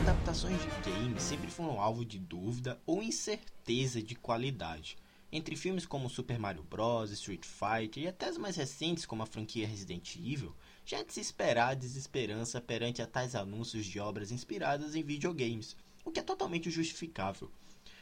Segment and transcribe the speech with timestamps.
[0.00, 4.96] Adaptações de games sempre foram alvo de dúvida ou incerteza de qualidade.
[5.32, 9.26] Entre filmes como Super Mario Bros, Street Fighter e até os mais recentes como a
[9.26, 10.54] franquia Resident Evil,
[10.86, 15.02] já é de se esperar a desesperança perante a tais anúncios de obras inspiradas em
[15.02, 17.50] videogames, o que é totalmente justificável.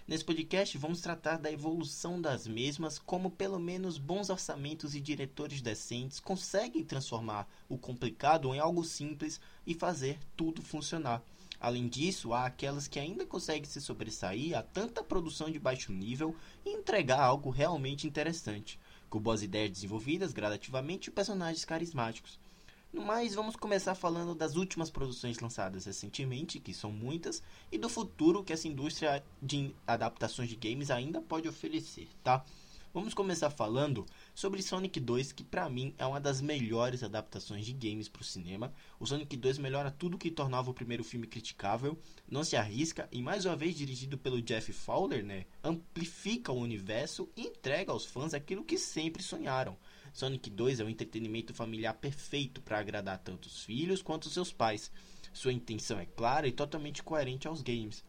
[0.06, 5.62] Nesse podcast vamos tratar da evolução das mesmas, como pelo menos bons orçamentos e diretores
[5.62, 11.22] decentes conseguem transformar o complicado em algo simples e fazer tudo funcionar.
[11.60, 16.34] Além disso, há aquelas que ainda conseguem se sobressair a tanta produção de baixo nível
[16.66, 22.41] e entregar algo realmente interessante, com boas ideias desenvolvidas gradativamente e personagens carismáticos.
[22.92, 27.88] No mais, vamos começar falando das últimas produções lançadas recentemente, que são muitas, e do
[27.88, 32.44] futuro que essa indústria de adaptações de games ainda pode oferecer, tá?
[32.92, 34.04] Vamos começar falando
[34.34, 38.24] sobre Sonic 2, que para mim é uma das melhores adaptações de games para o
[38.24, 38.70] cinema.
[39.00, 41.98] O Sonic 2 melhora tudo que tornava o primeiro filme criticável,
[42.28, 47.26] não se arrisca e mais uma vez dirigido pelo Jeff Fowler, né, amplifica o universo
[47.34, 49.78] e entrega aos fãs aquilo que sempre sonharam.
[50.12, 54.52] Sonic 2 é um entretenimento familiar perfeito para agradar tanto os filhos quanto os seus
[54.52, 54.90] pais.
[55.32, 58.04] Sua intenção é clara e totalmente coerente aos games.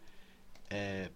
[0.70, 1.10] É...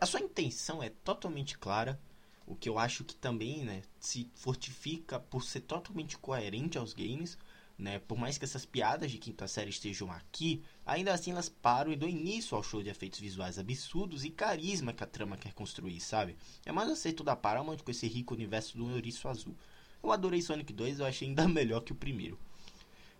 [0.00, 2.00] A sua intenção é totalmente clara,
[2.46, 7.36] o que eu acho que também né, se fortifica por ser totalmente coerente aos games.
[7.76, 7.98] Né?
[7.98, 11.96] Por mais que essas piadas de quinta série estejam aqui, ainda assim elas param e
[11.96, 15.98] dão início ao show de efeitos visuais absurdos e carisma que a trama quer construir,
[16.00, 16.36] sabe?
[16.64, 19.56] É mais um da Paramount com esse rico universo do ouriço azul.
[20.02, 22.38] Eu adorei Sonic 2, eu achei ainda melhor que o primeiro.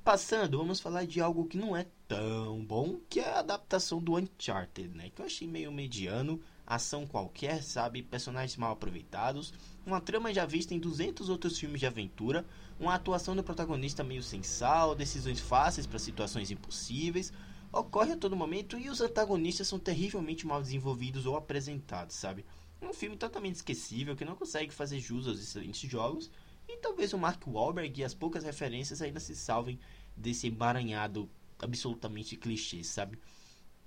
[0.04, 4.16] Passando, vamos falar de algo que não é tão bom, que é a adaptação do
[4.16, 5.10] Uncharted, né?
[5.14, 8.02] Que eu achei meio mediano, ação qualquer, sabe?
[8.02, 9.54] Personagens mal aproveitados,
[9.86, 12.44] uma trama já vista em 200 outros filmes de aventura,
[12.80, 17.32] uma atuação do protagonista meio sem sal, decisões fáceis para situações impossíveis,
[17.72, 22.44] ocorre a todo momento e os antagonistas são terrivelmente mal desenvolvidos ou apresentados, sabe?
[22.80, 26.28] Um filme totalmente esquecível que não consegue fazer jus aos excelentes jogos
[26.68, 29.78] e talvez o Mark Wahlberg e as poucas referências ainda se salvem
[30.16, 31.28] desse emaranhado
[31.58, 33.18] absolutamente clichê, sabe?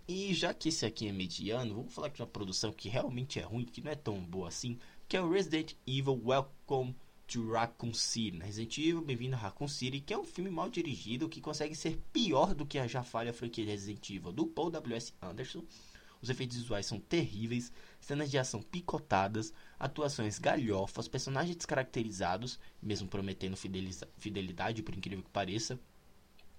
[0.07, 3.43] E já que esse aqui é mediano, vamos falar de uma produção que realmente é
[3.43, 4.77] ruim, que não é tão boa assim,
[5.07, 6.95] que é o Resident Evil Welcome
[7.27, 8.37] to Raccoon City.
[8.37, 11.99] Resident Evil, bem-vindo a Raccoon City, que é um filme mal dirigido que consegue ser
[12.13, 15.11] pior do que a já falha franquia Resident Evil do Paul W.S.
[15.21, 15.63] Anderson.
[16.25, 17.71] Os efeitos visuais são terríveis,
[18.01, 23.55] cenas de ação picotadas, atuações galhofas, personagens descaracterizados, mesmo prometendo
[24.17, 25.79] fidelidade, por incrível que pareça.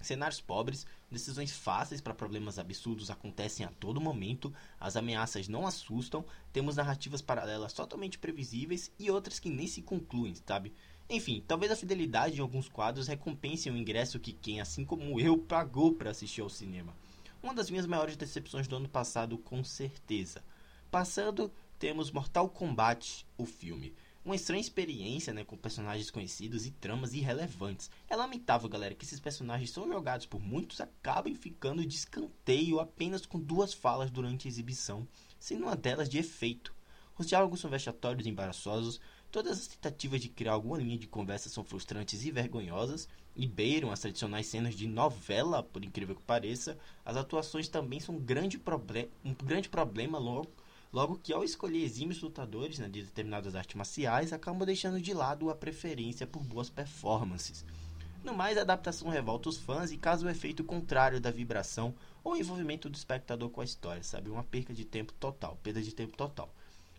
[0.00, 6.24] Cenários pobres, decisões fáceis para problemas absurdos acontecem a todo momento, as ameaças não assustam,
[6.52, 10.72] temos narrativas paralelas totalmente previsíveis e outras que nem se concluem, sabe?
[11.10, 15.36] Enfim, talvez a fidelidade em alguns quadros recompense o ingresso que quem, assim como eu,
[15.36, 16.94] pagou para assistir ao cinema.
[17.42, 20.42] Uma das minhas maiores decepções do ano passado, com certeza.
[20.90, 23.94] Passando, temos Mortal Kombat, o filme.
[24.24, 27.88] Uma estranha experiência, né, com personagens conhecidos e tramas irrelevantes.
[28.08, 33.24] É lamentável, galera, que esses personagens são jogados por muitos acabem ficando de escanteio apenas
[33.24, 35.06] com duas falas durante a exibição,
[35.38, 36.74] sendo uma delas de efeito.
[37.16, 41.48] Os diálogos são vexatórios e embaraçosos, todas as tentativas de criar alguma linha de conversa
[41.48, 46.76] são frustrantes e vergonhosas, e beiram as tradicionais cenas de novela, por incrível que pareça.
[47.04, 50.48] As atuações também são um grande, proble um grande problema logo
[50.92, 55.50] Logo que ao escolher exímios lutadores né, de determinadas artes marciais, acabam deixando de lado
[55.50, 57.64] a preferência por boas performances.
[58.24, 62.36] No mais, a adaptação revolta os fãs e causa o efeito contrário da vibração ou
[62.36, 64.30] envolvimento do espectador com a história, sabe?
[64.30, 66.52] Uma perca de tempo total, perda de tempo total.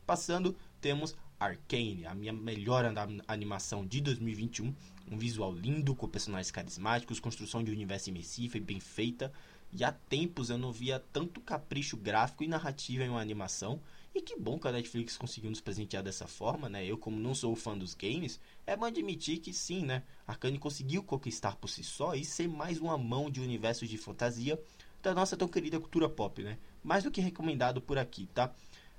[0.05, 2.85] Passando, temos Arcane, a minha melhor
[3.27, 4.73] animação de 2021,
[5.09, 9.31] um visual lindo com personagens carismáticos, construção de universo imersivo e bem feita,
[9.71, 13.81] e há tempos eu não via tanto capricho gráfico e narrativa em uma animação.
[14.15, 16.85] E que bom que a Netflix conseguiu nos presentear dessa forma, né?
[16.85, 20.03] Eu, como não sou fã dos games, é bom admitir que sim, né?
[20.25, 24.59] Arcane conseguiu conquistar por si só e ser mais uma mão de universos de fantasia
[25.03, 26.57] da nossa tão querida cultura pop, né?
[26.83, 28.51] Mais do que recomendado por aqui, tá?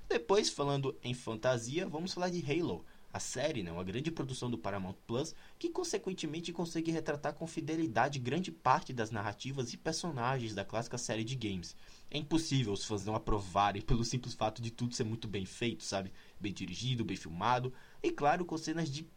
[0.07, 4.57] Depois, falando em fantasia, vamos falar de Halo a série, né, uma grande produção do
[4.57, 10.63] Paramount Plus, que consequentemente consegue retratar com fidelidade grande parte das narrativas e personagens da
[10.63, 11.75] clássica série de games.
[12.11, 15.83] É impossível os fãs não aprovarem pelo simples fato de tudo ser muito bem feito,
[15.83, 16.11] sabe?
[16.39, 17.73] Bem dirigido, bem filmado,
[18.03, 19.07] e claro, com cenas de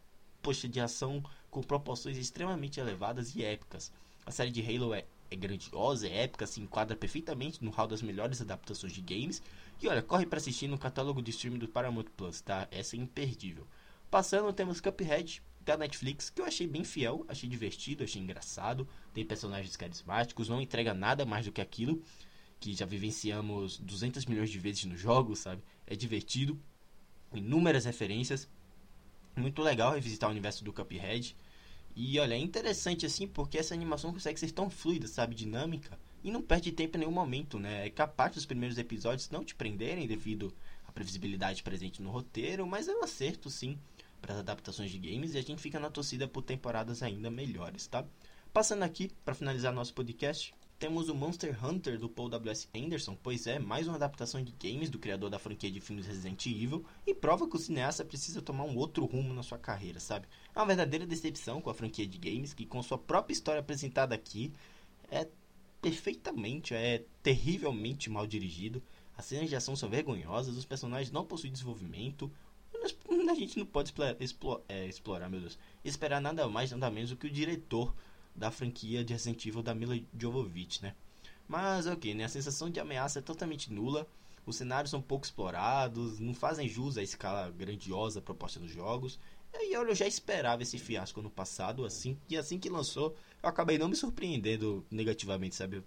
[0.41, 3.91] poxa de ação com proporções extremamente elevadas e épicas.
[4.25, 8.01] A série de Halo é é grandiosa, é épica, se enquadra perfeitamente no hall das
[8.01, 9.41] melhores adaptações de games.
[9.81, 12.67] E olha, corre para assistir no catálogo de streaming do Paramount Plus, tá?
[12.71, 13.67] Essa é imperdível.
[14.13, 19.25] Passando, temos Cuphead, da Netflix, que eu achei bem fiel, achei divertido, achei engraçado, tem
[19.25, 21.99] personagens carismáticos, não entrega nada mais do que aquilo
[22.59, 25.63] que já vivenciamos 200 milhões de vezes no jogo, sabe?
[25.87, 26.61] É divertido,
[27.33, 28.47] inúmeras referências,
[29.35, 31.35] muito legal revisitar o universo do Cuphead.
[31.95, 36.29] E olha, é interessante assim porque essa animação consegue ser tão fluida, sabe, dinâmica, e
[36.29, 37.87] não perde tempo em nenhum momento, né?
[37.87, 40.53] É capaz dos primeiros episódios não te prenderem devido
[40.87, 43.79] à previsibilidade presente no roteiro, mas é um acerto sim
[44.23, 47.87] para as adaptações de games e a gente fica na torcida por temporadas ainda melhores,
[47.87, 48.05] tá?
[48.53, 52.69] Passando aqui para finalizar nosso podcast, temos o Monster Hunter do Paul W.S.
[52.73, 56.45] Anderson, pois é, mais uma adaptação de games do criador da franquia de filmes Resident
[56.45, 60.25] Evil e prova que o cineasta precisa tomar um outro rumo na sua carreira, sabe?
[60.55, 64.15] É uma verdadeira decepção com a franquia de games que, com sua própria história apresentada
[64.15, 64.53] aqui,
[65.11, 65.27] é
[65.81, 68.81] perfeitamente, é terrivelmente mal dirigido.
[69.17, 72.31] As cenas de ação são vergonhosas, os personagens não possuem desenvolvimento,
[73.29, 77.17] a gente não pode explorar, é, explorar, meu Deus, esperar nada mais, nada menos do
[77.17, 77.93] que o diretor
[78.35, 80.95] da franquia de Resident Evil da Mila Jovovich, né?
[81.47, 82.23] Mas ok, né?
[82.23, 84.07] A sensação de ameaça é totalmente nula.
[84.45, 89.19] Os cenários são pouco explorados, não fazem jus à escala grandiosa proposta nos jogos.
[89.53, 93.77] E eu já esperava esse fiasco no passado, assim, e assim que lançou, eu acabei
[93.77, 95.83] não me surpreendendo negativamente, sabe?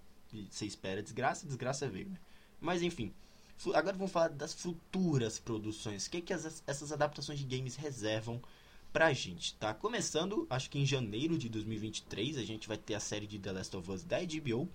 [0.49, 2.17] Você espera desgraça, desgraça veio, né?
[2.61, 3.13] Mas enfim,
[3.73, 6.05] Agora vamos falar das futuras produções.
[6.05, 8.41] O que, que as, essas adaptações de games reservam
[8.93, 9.73] pra gente, tá?
[9.73, 13.51] Começando, acho que em janeiro de 2023, a gente vai ter a série de The
[13.51, 14.69] Last of Us da HBO.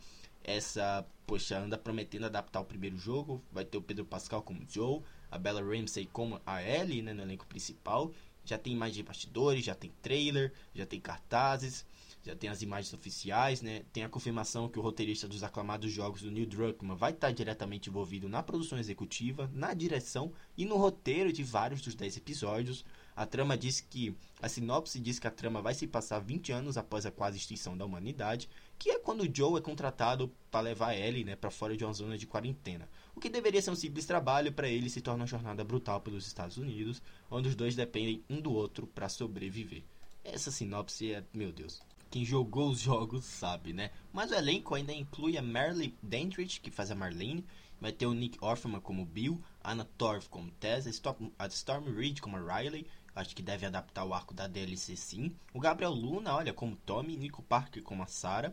[0.44, 3.42] Essa, poxa, anda prometendo adaptar o primeiro jogo.
[3.52, 5.00] Vai ter o Pedro Pascal como Joe,
[5.30, 8.12] a Bella Ramsey como a Ellie, né, no elenco principal.
[8.44, 11.84] Já tem mais de bastidores, já tem trailer, já tem cartazes
[12.24, 13.82] já tem as imagens oficiais, né?
[13.92, 17.90] Tem a confirmação que o roteirista dos aclamados jogos do Neil Druckmann vai estar diretamente
[17.90, 22.84] envolvido na produção executiva, na direção e no roteiro de vários dos 10 episódios.
[23.14, 26.78] A trama diz que a sinopse diz que a trama vai se passar 20 anos
[26.78, 28.48] após a quase extinção da humanidade,
[28.78, 32.16] que é quando Joe é contratado para levar Ellie, né, para fora de uma zona
[32.16, 32.88] de quarentena.
[33.14, 36.26] O que deveria ser um simples trabalho para ele se torna uma jornada brutal pelos
[36.26, 39.82] Estados Unidos, onde os dois dependem um do outro para sobreviver.
[40.24, 43.90] Essa sinopse é, meu Deus, quem jogou os jogos sabe, né?
[44.12, 47.44] Mas o elenco ainda inclui a Marley Dendrich, que faz a Marlene,
[47.80, 52.36] vai ter o Nick Offerman como Bill, Anna Torv como Tess, a Storm Reed como
[52.36, 52.86] a Riley,
[53.16, 55.34] acho que deve adaptar o arco da DLC sim.
[55.54, 58.52] O Gabriel Luna, olha, como Tommy, Nico Parker como a Sarah.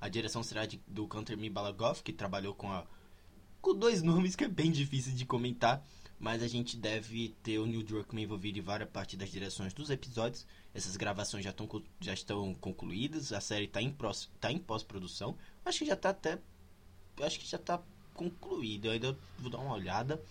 [0.00, 2.86] A direção será de, do Me Balagoff, que trabalhou com a
[3.60, 5.84] com dois nomes que é bem difícil de comentar,
[6.20, 9.88] mas a gente deve ter o Neil Druckmann envolvido em várias partes das direções dos
[9.88, 10.46] episódios.
[10.74, 11.66] Essas gravações já, tão,
[11.98, 13.96] já estão concluídas, a série está em,
[14.38, 15.34] tá em pós-produção.
[15.64, 16.38] Acho que já está até.
[17.22, 17.82] Acho que já está
[18.12, 18.88] concluída.
[18.88, 20.22] Eu ainda vou dar uma olhada.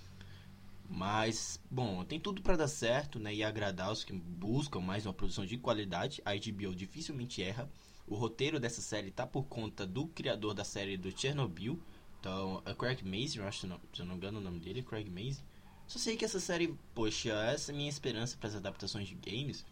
[0.88, 5.14] Mas, bom, tem tudo para dar certo né, e agradar os que buscam mais uma
[5.14, 6.22] produção de qualidade.
[6.24, 7.68] A HBO dificilmente erra.
[8.08, 11.80] O roteiro dessa série está por conta do criador da série do Chernobyl.
[12.20, 15.44] Então, é Craig Mazin, acho, se eu não me engano o nome dele, Craig Mazin.
[15.90, 19.16] Só sei que essa série, poxa, essa é a minha esperança para as adaptações de
[19.16, 19.66] games,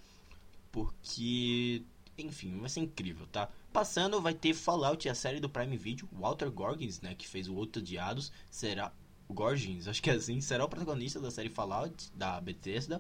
[0.72, 1.84] porque,
[2.18, 3.48] enfim, vai ser incrível, tá?
[3.72, 7.54] Passando, vai ter Fallout, a série do Prime Video, Walter Gorgins, né, que fez o
[7.54, 8.92] Outro Odiados, será
[9.30, 13.00] Gorgins, acho que é assim, será o protagonista da série Fallout da Bethesda.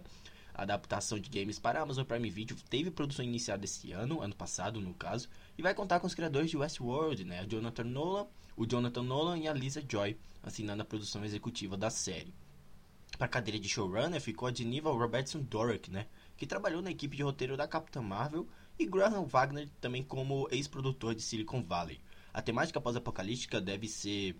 [0.53, 4.93] Adaptação de games para Amazon Prime Video teve produção iniciada esse ano, ano passado no
[4.93, 9.39] caso, e vai contar com os criadores de Westworld, né, Jonathan Nolan, o Jonathan Nolan
[9.39, 12.31] e a Lisa Joy, assinando a produção executiva da série.
[13.17, 16.05] Para a cadeira de showrunner ficou a Nival Robertson Dorick, né?
[16.35, 18.47] Que trabalhou na equipe de roteiro da Capitã Marvel
[18.77, 21.99] e Graham Wagner também como ex-produtor de Silicon Valley.
[22.31, 24.35] A temática pós-apocalíptica deve ser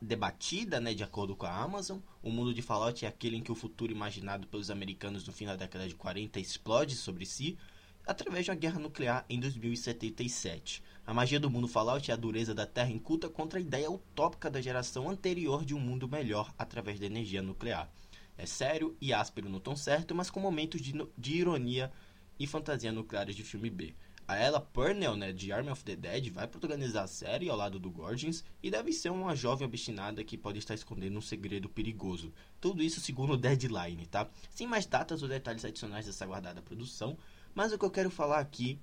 [0.00, 1.98] debatida, né, de acordo com a Amazon.
[2.20, 5.46] O mundo de Fallout é aquele em que o futuro imaginado pelos americanos no fim
[5.46, 7.56] da década de 40 explode sobre si
[8.06, 10.82] através de uma guerra nuclear em 2077.
[11.06, 14.50] A magia do mundo Fallout é a dureza da Terra inculta contra a ideia utópica
[14.50, 17.90] da geração anterior de um mundo melhor através da energia nuclear.
[18.36, 21.92] É sério e áspero no tom certo, mas com momentos de, de ironia
[22.38, 23.94] e fantasia nucleares de filme B.
[24.26, 27.78] A Ella Purnell, né, de Army of the Dead, vai protagonizar a série ao lado
[27.78, 32.32] do Gorgins e deve ser uma jovem obstinada que pode estar escondendo um segredo perigoso.
[32.60, 34.28] Tudo isso segundo o Deadline, tá?
[34.48, 37.18] Sem mais datas ou detalhes adicionais dessa guardada produção,
[37.54, 38.78] mas o que eu quero falar aqui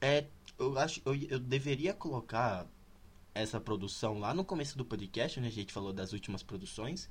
[0.00, 0.26] é
[0.58, 2.66] eu acho eu, eu deveria colocar
[3.34, 7.10] essa produção lá no começo do podcast, onde a gente falou das últimas produções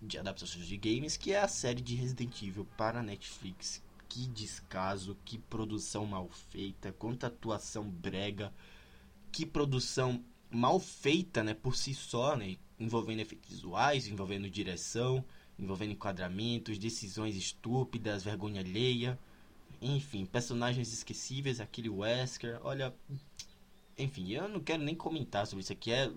[0.00, 3.82] de adaptações de games, que é a série de Resident Evil para Netflix.
[4.08, 8.52] Que descaso, que produção mal feita, quanta atuação brega,
[9.32, 15.24] que produção mal feita, né, por si só, né, envolvendo efeitos visuais, envolvendo direção,
[15.58, 19.18] envolvendo enquadramentos, decisões estúpidas, vergonha alheia,
[19.80, 22.94] enfim, personagens esquecíveis, aquele Wesker, olha,
[23.98, 26.10] enfim, eu não quero nem comentar sobre isso aqui, é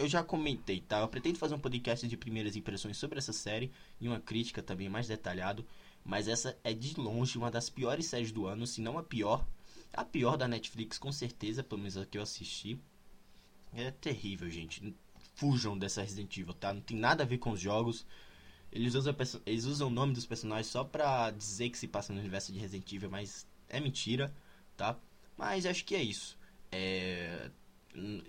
[0.00, 1.00] eu já comentei, tá?
[1.00, 3.70] Eu pretendo fazer um podcast de primeiras impressões sobre essa série
[4.00, 5.62] e uma crítica também mais detalhado,
[6.02, 9.46] mas essa é de longe uma das piores séries do ano, se não a pior.
[9.92, 12.80] A pior da Netflix, com certeza, pelo menos a que eu assisti.
[13.74, 14.94] É terrível, gente.
[15.34, 16.72] Fujam dessa Resident Evil, tá?
[16.72, 18.06] Não tem nada a ver com os jogos.
[18.72, 22.20] Eles usam, eles usam o nome dos personagens só pra dizer que se passa no
[22.20, 24.32] universo de Resident Evil, mas é mentira,
[24.76, 24.96] tá?
[25.36, 26.38] Mas acho que é isso.
[26.70, 27.50] É...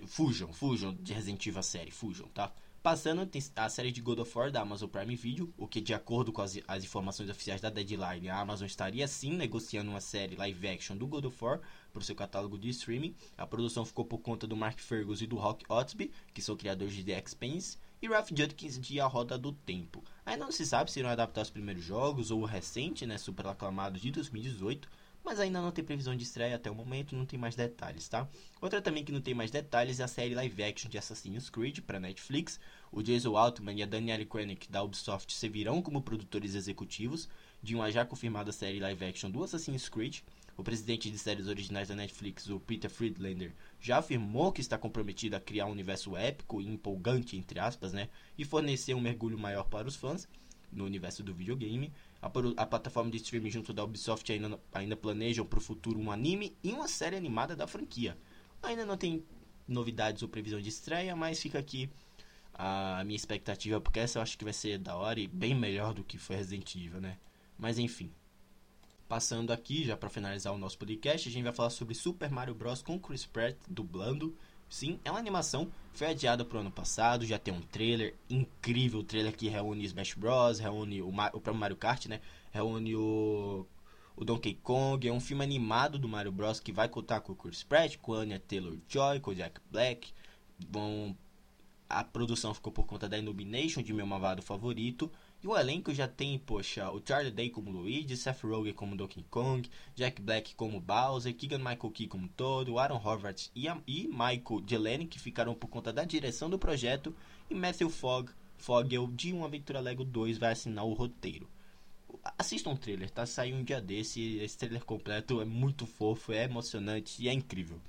[0.08, 2.52] Fujam, fujam de Resident Evil a série, fujam, tá?
[2.82, 5.94] Passando, tem a série de God of War da Amazon Prime Video, o que de
[5.94, 10.36] acordo com as, as informações oficiais da Deadline, a Amazon estaria sim negociando uma série
[10.36, 11.62] live action do God of War
[11.94, 13.16] para o seu catálogo de streaming.
[13.38, 16.96] A produção ficou por conta do Mark Fergus e do Rock Otsby, que são criadores
[16.96, 20.04] de The Expanse, e Ralph Judkins de A Roda do Tempo.
[20.26, 23.46] Ainda não se sabe se irão adaptar os primeiros jogos ou o recente, né, super
[23.46, 24.90] aclamado de 2018,
[25.24, 28.28] mas ainda não tem previsão de estreia até o momento, não tem mais detalhes, tá?
[28.60, 31.82] Outra também que não tem mais detalhes é a série live action de Assassin's Creed
[31.82, 32.60] para Netflix.
[32.92, 37.30] O Jason Altman e a Danielle Koenig da Ubisoft servirão como produtores executivos
[37.62, 40.22] de uma já confirmada série live action do Assassin's Creed.
[40.58, 45.36] O presidente de séries originais da Netflix, o Peter Friedlander, já afirmou que está comprometido
[45.36, 48.10] a criar um universo épico e empolgante, entre aspas, né?
[48.38, 50.28] E fornecer um mergulho maior para os fãs
[50.72, 51.92] no universo do videogame.
[52.22, 56.12] A, a plataforma de streaming junto da Ubisoft ainda, ainda planejam para o futuro um
[56.12, 58.18] anime e uma série animada da franquia.
[58.62, 59.24] Ainda não tem
[59.68, 61.90] novidades ou previsão de estreia, mas fica aqui
[62.54, 65.94] a minha expectativa, porque essa eu acho que vai ser da hora e bem melhor
[65.94, 67.18] do que foi Resident Evil, né?
[67.58, 68.12] Mas enfim.
[69.12, 72.56] Passando aqui, já para finalizar o nosso podcast, a gente vai falar sobre Super Mario
[72.56, 72.82] Bros.
[72.82, 74.34] com Chris Pratt dublando
[74.70, 79.36] Sim, é uma animação, foi adiada pro ano passado, já tem um trailer incrível, trailer
[79.36, 82.22] que reúne Smash Bros, reúne o, o próprio Mario Kart, né?
[82.54, 83.68] Reúne o,
[84.16, 87.36] o Donkey Kong, é um filme animado do Mario Bros que vai contar com o
[87.36, 90.14] Chris Pratt, com a Anya Taylor-Joy, com o Jack Black.
[90.70, 91.18] Vão
[91.92, 95.12] a produção ficou por conta da Illumination, de meu malvado favorito.
[95.44, 99.26] E o elenco já tem, poxa, o Charlie Day como Luigi, Seth Rogen como Donkey
[99.30, 104.64] Kong, Jack Black como Bowser, Keegan Michael Key como todo, Aaron Horvath e, e Michael
[104.68, 107.16] Jeleni, que ficaram por conta da direção do projeto,
[107.50, 111.50] e Matthew Fogg, Fogel de Uma Aventura Lego 2 vai assinar o roteiro.
[112.38, 113.26] Assista um trailer, tá?
[113.26, 117.82] Saiu um dia desse, esse trailer completo é muito fofo, é emocionante e é incrível.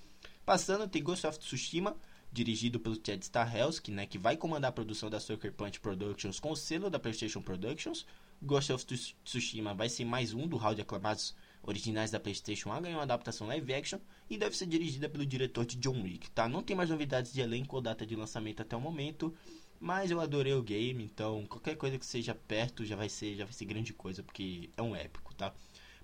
[0.44, 1.94] Passando, tem Ghost of Tsushima,
[2.32, 6.50] dirigido pelo Chad Stahelski, né, que vai comandar a produção da Sucker Punch Productions com
[6.50, 8.06] o selo da PlayStation Productions.
[8.42, 8.84] Ghost of
[9.22, 13.04] Tsushima vai ser mais um do round de aclamados originais da PlayStation a ganhar uma
[13.04, 16.48] adaptação live action e deve ser dirigida pelo diretor de John Wick, tá?
[16.48, 19.32] Não tem mais novidades de elenco ou data de lançamento até o momento,
[19.78, 23.44] mas eu adorei o game, então qualquer coisa que seja perto já vai ser, já
[23.44, 25.54] vai ser grande coisa, porque é um épico, tá?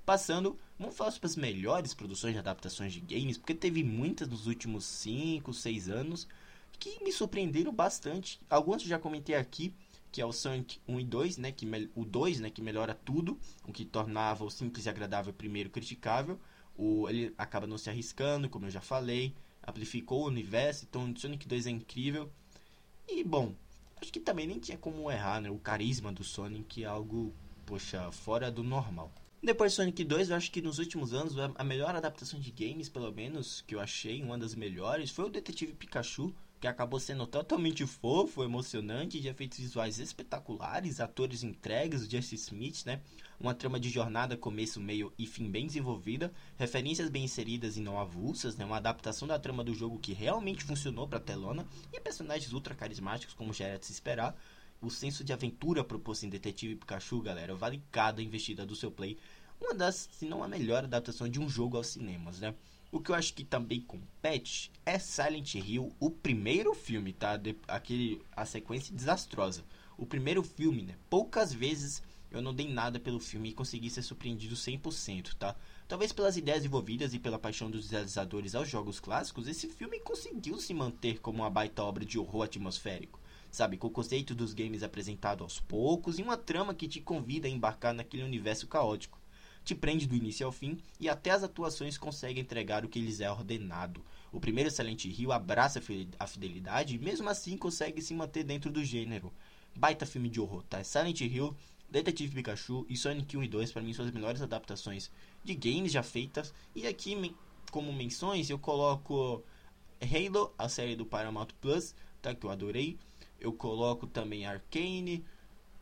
[0.09, 4.47] Passando, vamos falar sobre as melhores produções de adaptações de games, porque teve muitas nos
[4.47, 6.27] últimos 5, 6 anos
[6.79, 8.41] que me surpreenderam bastante.
[8.49, 9.71] Alguns eu já comentei aqui,
[10.11, 13.39] que é o Sonic 1 e 2, né, que o 2, né, que melhora tudo,
[13.67, 16.41] o que tornava o simples e agradável primeiro criticável.
[16.75, 21.21] O, ele acaba não se arriscando, como eu já falei, amplificou o universo, então o
[21.21, 22.33] Sonic 2 é incrível.
[23.07, 23.55] E bom,
[24.01, 27.35] acho que também nem tinha como errar, né, o carisma do Sonic é algo,
[27.67, 29.13] poxa, fora do normal.
[29.41, 32.89] Depois de Sonic 2, eu acho que nos últimos anos a melhor adaptação de games,
[32.89, 37.25] pelo menos, que eu achei, uma das melhores, foi o Detetive Pikachu, que acabou sendo
[37.25, 43.01] totalmente fofo, emocionante, de efeitos visuais espetaculares, atores entregues, o Jesse Smith, né?
[43.39, 48.01] Uma trama de jornada, começo, meio e fim bem desenvolvida, referências bem inseridas e não
[48.01, 48.65] avulsas, né?
[48.65, 53.35] Uma adaptação da trama do jogo que realmente funcionou pra telona e personagens ultra carismáticos,
[53.35, 54.37] como já era de se esperar
[54.81, 59.19] o senso de aventura proposto em Detetive Pikachu, galera, vale cada investida do seu play.
[59.61, 62.55] Uma das, se não a melhor adaptação de um jogo aos cinemas, né?
[62.91, 67.37] O que eu acho que também compete é Silent Hill, o primeiro filme, tá?
[67.37, 69.65] De, aquele, a sequência desastrosa.
[69.97, 70.95] O primeiro filme, né?
[71.11, 75.57] Poucas vezes eu não dei nada pelo filme e consegui ser surpreendido 100%, tá?
[75.89, 80.59] Talvez pelas ideias envolvidas e pela paixão dos realizadores aos jogos clássicos, esse filme conseguiu
[80.61, 83.19] se manter como uma baita obra de horror atmosférico
[83.51, 83.77] sabe?
[83.77, 87.51] Com o conceito dos games apresentado aos poucos e uma trama que te convida a
[87.51, 89.19] embarcar naquele universo caótico.
[89.65, 93.21] Te prende do início ao fim e até as atuações conseguem entregar o que lhes
[93.21, 94.03] é ordenado.
[94.33, 95.83] O primeiro Silent Hill abraça
[96.19, 99.33] a fidelidade e mesmo assim consegue se manter dentro do gênero.
[99.77, 100.83] Baita filme de horror, tá?
[100.83, 101.55] Silent Hill,
[101.91, 105.11] Detetive Pikachu e Sonic 1 e 2 para mim são as melhores adaptações
[105.45, 106.53] de games já feitas.
[106.75, 107.35] E aqui,
[107.71, 109.43] como menções, eu coloco
[110.01, 112.35] Halo, a série do Paramount Plus, tá?
[112.35, 112.99] Que eu adorei.
[113.39, 115.25] Eu coloco também Arcane.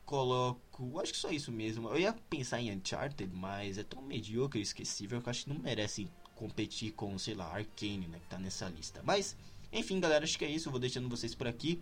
[0.05, 1.01] Coloco.
[1.01, 1.89] Acho que só isso mesmo.
[1.89, 5.51] Eu ia pensar em Uncharted, mas é tão medíocre e esquecível que eu acho que
[5.51, 8.21] não merece competir com, sei lá, Arcane, né?
[8.21, 9.03] Que tá nessa lista.
[9.05, 9.37] Mas,
[9.73, 10.69] enfim, galera, acho que é isso.
[10.69, 11.81] Eu vou deixando vocês por aqui.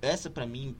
[0.00, 0.76] Essa pra mim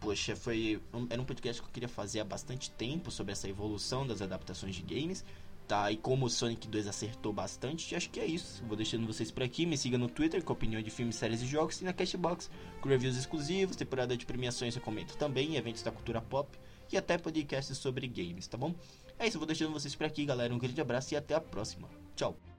[0.00, 0.80] poxa, foi
[1.10, 4.74] era um podcast que eu queria fazer há bastante tempo sobre essa evolução das adaptações
[4.74, 5.24] de games,
[5.70, 5.88] tá?
[5.92, 8.60] E como o Sonic 2 acertou bastante, acho que é isso.
[8.66, 11.46] Vou deixando vocês por aqui, me siga no Twitter com opinião de filmes, séries e
[11.46, 12.50] jogos e na Cashbox
[12.80, 16.58] com reviews exclusivos, temporada de premiações eu comento também, eventos da cultura pop
[16.92, 18.74] e até podcasts sobre games, tá bom?
[19.16, 20.52] É isso, vou deixando vocês por aqui, galera.
[20.52, 21.88] Um grande abraço e até a próxima.
[22.16, 22.49] Tchau.